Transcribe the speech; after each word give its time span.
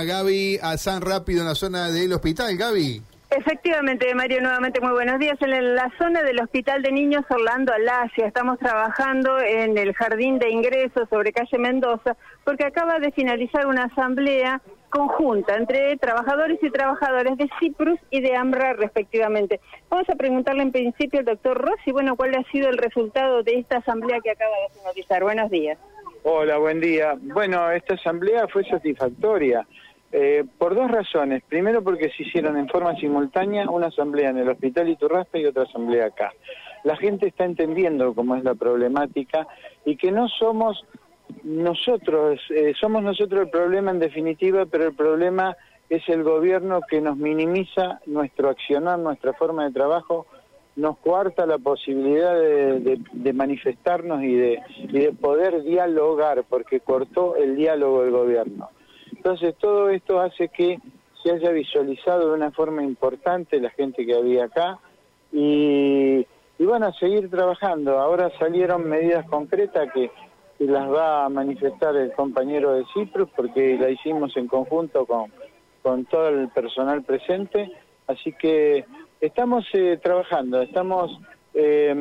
Gaby 0.00 0.58
a 0.62 0.78
San 0.78 1.02
Rápido 1.02 1.42
en 1.42 1.48
la 1.48 1.54
zona 1.54 1.90
del 1.90 2.14
hospital, 2.14 2.56
Gaby. 2.56 3.02
Efectivamente, 3.28 4.14
Mario, 4.14 4.40
nuevamente 4.40 4.80
muy 4.80 4.92
buenos 4.92 5.18
días. 5.18 5.36
En 5.42 5.74
la 5.74 5.92
zona 5.98 6.22
del 6.22 6.40
Hospital 6.40 6.82
de 6.82 6.92
Niños 6.92 7.24
Orlando 7.28 7.74
Alasia 7.74 8.26
estamos 8.26 8.58
trabajando 8.58 9.38
en 9.40 9.76
el 9.76 9.92
jardín 9.94 10.38
de 10.38 10.50
ingreso 10.50 11.06
sobre 11.10 11.32
calle 11.32 11.58
Mendoza 11.58 12.16
porque 12.42 12.64
acaba 12.64 13.00
de 13.00 13.12
finalizar 13.12 13.66
una 13.66 13.84
asamblea 13.84 14.62
conjunta 14.88 15.56
entre 15.56 15.96
trabajadores 15.98 16.58
y 16.62 16.70
trabajadoras 16.70 17.36
de 17.36 17.50
Ciprus 17.60 17.98
y 18.10 18.22
de 18.22 18.34
AMRA 18.34 18.72
respectivamente. 18.72 19.60
Vamos 19.90 20.08
a 20.08 20.14
preguntarle 20.14 20.62
en 20.62 20.72
principio 20.72 21.20
al 21.20 21.26
doctor 21.26 21.58
Rossi, 21.58 21.92
bueno, 21.92 22.16
cuál 22.16 22.34
ha 22.34 22.50
sido 22.50 22.70
el 22.70 22.78
resultado 22.78 23.42
de 23.42 23.58
esta 23.58 23.78
asamblea 23.78 24.20
que 24.20 24.30
acaba 24.30 24.54
de 24.68 24.78
finalizar. 24.78 25.22
Buenos 25.22 25.50
días. 25.50 25.78
Hola, 26.24 26.58
buen 26.58 26.78
día. 26.78 27.16
Bueno, 27.20 27.68
esta 27.72 27.94
asamblea 27.94 28.46
fue 28.46 28.62
satisfactoria 28.62 29.66
eh, 30.12 30.44
por 30.56 30.76
dos 30.76 30.88
razones. 30.88 31.42
Primero 31.48 31.82
porque 31.82 32.10
se 32.10 32.22
hicieron 32.22 32.56
en 32.56 32.68
forma 32.68 32.94
simultánea 32.94 33.68
una 33.68 33.88
asamblea 33.88 34.30
en 34.30 34.38
el 34.38 34.48
Hospital 34.48 34.88
Iturraspe 34.88 35.40
y 35.40 35.46
otra 35.46 35.64
asamblea 35.64 36.06
acá. 36.06 36.32
La 36.84 36.96
gente 36.96 37.26
está 37.26 37.44
entendiendo 37.44 38.14
cómo 38.14 38.36
es 38.36 38.44
la 38.44 38.54
problemática 38.54 39.48
y 39.84 39.96
que 39.96 40.12
no 40.12 40.28
somos 40.28 40.84
nosotros, 41.42 42.40
eh, 42.50 42.72
somos 42.80 43.02
nosotros 43.02 43.40
el 43.40 43.50
problema 43.50 43.90
en 43.90 43.98
definitiva, 43.98 44.64
pero 44.66 44.84
el 44.84 44.94
problema 44.94 45.56
es 45.88 46.08
el 46.08 46.22
gobierno 46.22 46.82
que 46.88 47.00
nos 47.00 47.16
minimiza 47.16 48.00
nuestro 48.06 48.48
accionar, 48.48 49.00
nuestra 49.00 49.32
forma 49.32 49.64
de 49.64 49.72
trabajo, 49.72 50.26
nos 50.76 50.98
cuarta 50.98 51.46
la 51.46 51.58
posibilidad 51.58 52.34
de, 52.34 53.32
manifestarnos 53.32 54.22
y 54.22 54.34
de, 54.34 54.62
y 54.78 54.98
de 54.98 55.12
poder 55.12 55.62
dialogar, 55.62 56.44
porque 56.48 56.80
cortó 56.80 57.36
el 57.36 57.56
diálogo 57.56 58.02
del 58.02 58.10
gobierno. 58.12 58.70
Entonces 59.14 59.54
todo 59.58 59.90
esto 59.90 60.20
hace 60.20 60.48
que 60.48 60.78
se 61.22 61.30
haya 61.30 61.50
visualizado 61.50 62.30
de 62.30 62.34
una 62.34 62.50
forma 62.50 62.82
importante 62.82 63.60
la 63.60 63.70
gente 63.70 64.04
que 64.04 64.14
había 64.14 64.44
acá 64.44 64.78
y, 65.32 66.26
van 66.58 66.84
a 66.84 66.92
seguir 66.92 67.28
trabajando. 67.28 67.98
Ahora 67.98 68.30
salieron 68.38 68.88
medidas 68.88 69.26
concretas 69.26 69.92
que, 69.92 70.10
las 70.58 70.88
va 70.88 71.24
a 71.24 71.28
manifestar 71.28 71.96
el 71.96 72.12
compañero 72.12 72.74
de 72.74 72.84
Ciprus 72.94 73.28
porque 73.34 73.76
la 73.76 73.90
hicimos 73.90 74.36
en 74.36 74.46
conjunto 74.46 75.06
con, 75.06 75.32
con 75.82 76.04
todo 76.04 76.28
el 76.28 76.50
personal 76.50 77.02
presente. 77.02 77.72
Así 78.06 78.32
que 78.32 78.84
estamos 79.22 79.64
eh, 79.72 79.98
trabajando, 80.02 80.60
estamos 80.60 81.18
eh, 81.54 81.94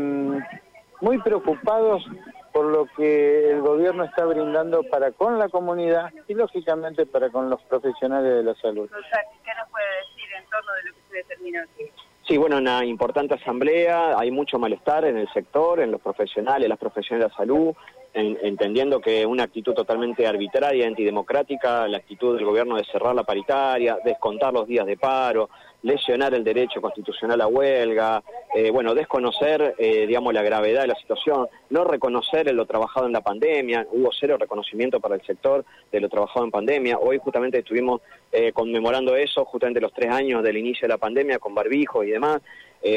muy 1.00 1.20
preocupados 1.20 2.04
por 2.52 2.66
lo 2.66 2.86
que 2.98 3.52
el 3.52 3.62
gobierno 3.62 4.04
está 4.04 4.26
brindando 4.26 4.84
para 4.84 5.12
con 5.12 5.40
la 5.40 5.48
comunidad 5.48 6.12
y 6.28 6.34
lógicamente 6.34 7.06
para 7.06 7.30
con 7.30 7.50
los 7.50 7.62
profesionales 7.64 8.34
de 8.34 8.44
la 8.44 8.56
salud. 8.56 8.90
¿Qué 8.90 9.52
nos 9.58 9.70
puede 9.70 9.86
decir 9.86 10.30
en 10.38 10.50
torno 10.50 10.72
de 10.74 10.84
lo 10.84 10.94
que 10.94 11.02
se 11.10 11.16
determinó 11.18 11.62
aquí? 11.62 11.92
Sí, 12.28 12.38
bueno, 12.38 12.58
una 12.58 12.84
importante 12.84 13.36
asamblea, 13.36 14.18
hay 14.18 14.32
mucho 14.32 14.60
malestar 14.60 15.06
en 15.06 15.18
el 15.18 15.32
sector, 15.32 15.80
en 15.80 15.92
los 15.92 16.02
profesionales, 16.02 16.68
las 16.68 16.78
profesionales 16.78 17.28
de 17.28 17.30
la 17.30 17.38
salud, 17.38 17.76
entendiendo 18.14 19.00
que 19.00 19.26
una 19.26 19.44
actitud 19.44 19.74
totalmente 19.74 20.28
arbitraria, 20.28 20.88
antidemocrática, 20.88 21.88
la 21.88 21.98
actitud 21.98 22.36
del 22.36 22.46
gobierno 22.46 22.76
de 22.76 22.84
cerrar 22.86 23.16
la 23.16 23.24
paritaria, 23.24 23.98
descontar 24.04 24.54
los 24.54 24.68
días 24.68 24.86
de 24.86 24.98
paro, 24.98 25.50
lesionar 25.84 26.34
el 26.34 26.44
derecho 26.44 26.82
constitucional 26.82 27.42
a 27.42 27.48
huelga, 27.48 28.24
eh, 28.54 28.70
bueno, 28.70 28.94
desconocer, 28.94 29.76
eh, 29.78 30.06
digamos, 30.06 30.34
la 30.34 30.44
gravedad 30.44 30.82
de 30.82 30.88
la 30.88 30.96
situación, 30.96 31.48
no 31.70 31.84
reconocer 31.84 32.54
lo 32.54 32.66
trabajado 32.66 33.08
en 33.08 33.14
la 33.14 33.22
pandemia, 33.22 33.88
hubo 33.92 34.10
cero 34.18 34.38
reconocimiento 34.38 35.00
para 35.00 35.16
el 35.16 35.22
sector 35.24 35.66
de 35.92 36.00
lo 36.00 36.10
trabajado 36.10 36.46
en 36.46 36.52
pandemia. 36.52 36.98
Hoy 37.00 37.18
justamente 37.18 37.60
estuvimos 37.60 38.02
eh, 38.32 38.52
conmemorando 38.52 39.16
eso, 39.16 39.46
justamente 39.46 39.82
los 39.82 39.94
tres 39.94 40.12
años 40.12 40.44
del 40.44 40.58
inicio 40.58 40.88
de 40.88 40.94
la 40.94 40.98
pandemia 40.98 41.40
con 41.40 41.56
barbijo 41.56 42.04
y 42.04 42.12
demás. 42.12 42.42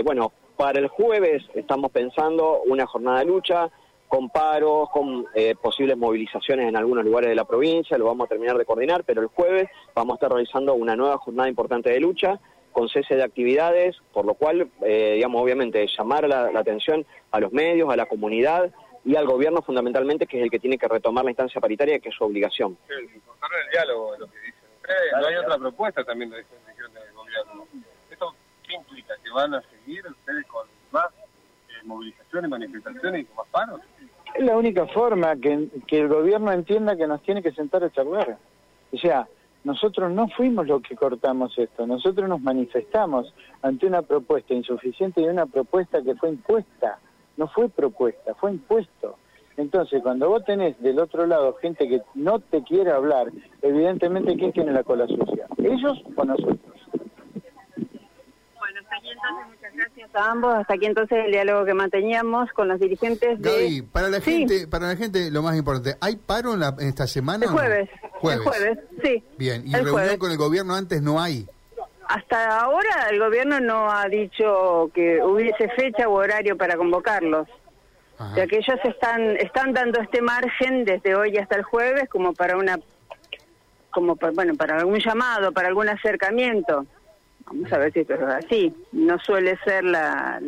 bueno, 0.05 0.33
para 0.57 0.79
el 0.79 0.89
jueves 0.89 1.43
estamos 1.55 1.91
pensando 1.91 2.63
una 2.67 2.87
jornada 2.87 3.19
de 3.19 3.27
lucha, 3.27 3.71
con 4.15 4.31
paros, 4.31 4.91
con 4.91 5.27
eh, 5.35 5.57
posibles 5.57 5.97
movilizaciones 5.97 6.69
en 6.69 6.77
algunos 6.77 7.05
lugares 7.05 7.31
de 7.31 7.35
la 7.35 7.45
provincia, 7.45 7.99
lo 7.99 8.05
vamos 8.05 8.27
a 8.27 8.29
terminar 8.29 8.57
de 8.57 8.65
coordinar, 8.65 9.03
pero 9.03 9.21
el 9.21 9.27
jueves 9.27 9.69
vamos 9.93 10.13
a 10.13 10.17
estar 10.19 10.31
realizando 10.31 10.73
una 10.75 10.95
nueva 10.95 11.19
jornada 11.19 11.49
importante 11.49 11.91
de 11.91 11.99
lucha 11.99 12.39
con 12.71 12.89
cese 12.89 13.17
de 13.17 13.25
actividades, 13.25 13.97
por 14.13 14.25
lo 14.25 14.35
cual, 14.35 14.71
eh, 14.83 15.15
digamos, 15.17 15.43
obviamente, 15.43 15.85
llamar 15.89 16.29
la, 16.29 16.45
atención 16.57 17.05
a 17.33 17.41
los 17.41 17.53
medios, 17.53 17.93
a 17.93 17.97
la 17.97 18.07
comunidad 18.07 18.73
y 19.05 19.17
al 19.17 19.27
gobierno 19.27 19.63
fundamentalmente, 19.63 20.29
que 20.29 20.39
es 20.39 20.45
el 20.45 20.51
que 20.51 20.61
tiene 20.61 20.79
que 20.79 20.87
retomar 20.87 21.25
la 21.25 21.33
instancia 21.33 21.61
paritaria, 21.61 21.99
que 21.99 22.11
es 22.11 22.15
su 22.15 22.23
obligación. 22.23 22.79
Sí, 22.87 22.95
el 22.95 23.71
diálogo, 23.73 24.13
lo 24.17 24.27
que 24.29 24.39
dicen 24.39 24.63
ustedes. 24.77 25.13
No 25.21 25.27
hay 25.27 25.35
otra 25.35 25.59
propuesta 25.59 26.05
también 26.05 26.31
de 26.31 26.37
decisión 26.37 26.95
del 26.95 27.13
gobierno. 27.15 27.67
¿Esto 28.09 28.33
qué 28.65 28.75
implica? 28.75 29.15
¿Que 29.25 29.31
van 29.31 29.55
a 29.55 29.63
seguir 29.63 30.07
ustedes 30.07 30.47
con 30.47 30.69
más 30.93 31.07
movilizaciones, 32.43 32.51
manifestaciones 32.51 33.27
y 33.27 33.37
más? 33.53 33.81
Es 34.35 34.45
la 34.45 34.57
única 34.57 34.87
forma 34.87 35.37
que, 35.37 35.69
que 35.87 36.01
el 36.01 36.09
gobierno 36.09 36.51
entienda 36.53 36.97
que 36.97 37.07
nos 37.07 37.23
tiene 37.23 37.43
que 37.43 37.53
sentar 37.53 37.85
a 37.85 37.91
charlar. 37.91 38.37
O 38.93 38.99
sea, 38.99 39.29
nosotros 39.65 40.13
no 40.13 40.29
fuimos 40.29 40.67
los 40.67 40.83
que 40.83 40.97
cortamos 40.97 41.57
esto, 41.59 41.87
nosotros 41.87 42.29
nos 42.29 42.41
manifestamos 42.41 43.33
ante 43.63 43.87
una 43.87 44.03
propuesta 44.03 44.53
insuficiente 44.53 45.23
y 45.23 45.25
una 45.25 45.47
propuesta 45.47 46.03
que 46.03 46.15
fue 46.17 46.31
impuesta, 46.31 46.99
no 47.37 47.49
fue 47.49 47.69
propuesta, 47.69 48.35
fue 48.35 48.53
impuesto. 48.53 49.17
Entonces, 49.57 50.03
cuando 50.03 50.29
vos 50.29 50.45
tenés 50.45 50.79
del 50.83 50.99
otro 50.99 51.27
lado 51.27 51.55
gente 51.55 51.89
que 51.89 52.03
no 52.15 52.41
te 52.41 52.63
quiere 52.63 52.91
hablar, 52.91 53.31
evidentemente, 53.63 54.37
¿quién 54.37 54.53
tiene 54.53 54.73
la 54.73 54.83
cola 54.83 55.07
sucia? 55.07 55.47
¿Ellos 55.59 56.03
o 56.17 56.25
nosotros? 56.25 56.84
A 60.15 60.31
ambos. 60.31 60.55
Hasta 60.55 60.75
aquí 60.75 60.87
entonces 60.87 61.25
el 61.25 61.33
diálogo 61.33 61.65
que 61.65 61.75
manteníamos 61.75 62.51
con 62.53 62.69
los 62.69 62.79
dirigentes 62.79 63.41
de... 63.41 63.51
Gaby, 63.51 63.83
para 63.83 64.09
la 64.09 64.21
gente, 64.21 64.67
para 64.69 64.89
la 64.89 64.97
gente 64.97 65.31
lo 65.31 65.43
más 65.43 65.57
importante, 65.57 65.97
¿hay 66.01 66.17
paro 66.17 66.55
en, 66.55 66.61
la, 66.61 66.75
en 66.79 66.89
esta 66.89 67.07
semana? 67.07 67.45
El 67.45 67.51
jueves. 67.51 67.91
jueves. 68.13 68.39
El 68.39 68.45
jueves, 68.45 68.79
sí. 69.03 69.25
Bien, 69.37 69.63
¿y 69.67 69.75
reunión 69.75 70.19
con 70.19 70.31
el 70.31 70.37
gobierno 70.37 70.75
antes 70.75 71.03
no 71.03 71.21
hay? 71.21 71.47
Hasta 72.09 72.61
ahora 72.61 73.09
el 73.11 73.19
gobierno 73.19 73.61
no 73.61 73.91
ha 73.91 74.07
dicho 74.09 74.91
que 74.95 75.23
hubiese 75.23 75.69
fecha 75.71 76.09
u 76.09 76.13
horario 76.13 76.57
para 76.57 76.77
convocarlos. 76.77 77.49
O 78.19 78.35
sea 78.35 78.47
que 78.47 78.59
ellos 78.59 78.79
están 78.85 79.37
están 79.39 79.73
dando 79.73 80.01
este 80.01 80.23
margen 80.23 80.85
desde 80.85 81.17
hoy 81.17 81.37
hasta 81.37 81.57
el 81.57 81.65
jueves 81.65 82.09
como 82.09 82.33
para 82.33 82.57
una 82.57 82.79
como 83.91 84.17
bueno 84.17 84.55
para 84.55 84.79
algún 84.79 84.99
llamado, 85.01 85.53
para 85.53 85.69
algún 85.69 85.89
acercamiento. 85.89 86.87
Vamos 87.47 87.73
a 87.73 87.79
ver 87.79 87.93
si 87.93 88.01
esto 88.01 88.15
es 88.15 88.23
así. 88.23 88.75
No 88.93 89.19
suele 89.19 89.59
ser 89.65 89.85
la, 89.85 90.41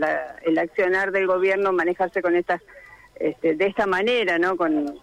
el 0.43 0.59
accionar 0.59 1.13
del 1.13 1.27
gobierno 1.27 1.73
manejarse 1.73 2.23
con 2.23 2.37
estas, 2.37 2.63
este, 3.17 3.55
de 3.55 3.67
esta 3.67 3.87
manera, 3.87 4.39
¿no? 4.39 4.57
Con, 4.57 4.99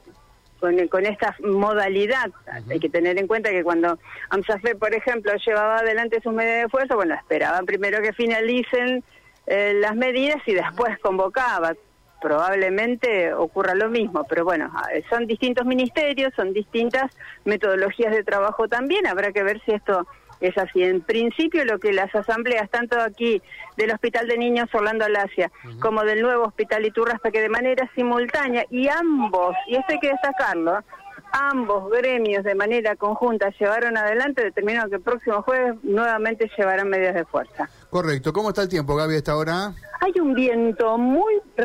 con, 0.89 1.05
esta 1.05 1.35
modalidad. 1.43 2.31
Hay 2.69 2.79
que 2.79 2.89
tener 2.89 3.19
en 3.19 3.27
cuenta 3.27 3.49
que 3.49 3.63
cuando 3.63 3.99
AMSAFE, 4.29 4.75
por 4.75 4.93
ejemplo, 4.93 5.33
llevaba 5.45 5.79
adelante 5.79 6.21
sus 6.21 6.33
medidas 6.33 6.63
de 6.63 6.69
fuerza, 6.69 6.95
bueno, 6.95 7.15
esperaban 7.15 7.65
primero 7.65 8.01
que 8.01 8.13
finalicen 8.13 9.03
eh, 9.47 9.73
las 9.75 9.95
medidas 9.95 10.37
y 10.45 10.53
después 10.53 10.97
convocaba. 10.99 11.73
Probablemente 12.21 13.33
ocurra 13.33 13.75
lo 13.75 13.89
mismo, 13.89 14.23
pero 14.23 14.45
bueno, 14.45 14.71
son 15.09 15.27
distintos 15.27 15.65
ministerios, 15.65 16.33
son 16.37 16.53
distintas 16.53 17.11
metodologías 17.43 18.13
de 18.15 18.23
trabajo 18.23 18.69
también. 18.69 19.05
Habrá 19.05 19.33
que 19.33 19.43
ver 19.43 19.61
si 19.65 19.73
esto 19.73 20.07
es 20.47 20.57
así. 20.57 20.83
En 20.83 21.01
principio, 21.01 21.65
lo 21.65 21.79
que 21.79 21.93
las 21.93 22.13
asambleas, 22.13 22.69
tanto 22.69 22.99
aquí 22.99 23.41
del 23.77 23.91
Hospital 23.91 24.27
de 24.27 24.37
Niños 24.37 24.69
Orlando 24.73 25.05
Alasia, 25.05 25.51
como 25.79 26.03
del 26.03 26.21
nuevo 26.21 26.45
Hospital 26.45 26.85
Iturraspe, 26.85 27.31
que 27.31 27.41
de 27.41 27.49
manera 27.49 27.89
simultánea, 27.95 28.65
y 28.69 28.87
ambos, 28.87 29.55
y 29.67 29.75
esto 29.75 29.93
hay 29.93 29.99
que 29.99 30.09
destacarlo, 30.09 30.79
ambos 31.33 31.89
gremios 31.89 32.43
de 32.43 32.55
manera 32.55 32.95
conjunta 32.95 33.49
llevaron 33.59 33.97
adelante, 33.97 34.43
determinaron 34.43 34.89
que 34.89 34.97
el 34.97 35.01
próximo 35.01 35.41
jueves 35.41 35.75
nuevamente 35.83 36.49
llevarán 36.57 36.89
medidas 36.89 37.15
de 37.15 37.25
fuerza. 37.25 37.69
Correcto. 37.89 38.31
¿Cómo 38.31 38.49
está 38.49 38.61
el 38.61 38.69
tiempo, 38.69 38.95
Gaby, 38.95 39.15
a 39.15 39.17
esta 39.17 39.35
hora? 39.35 39.73
Hay 40.01 40.13
un 40.19 40.33
viento 40.35 40.97
muy 40.97 41.41